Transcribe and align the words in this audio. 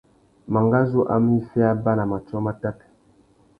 Mangazu 0.53 1.01
a 1.13 1.15
mú 1.23 1.31
iffê 1.39 1.61
abà 1.71 1.91
na 1.95 2.05
matiō 2.11 2.37
matát. 2.45 2.77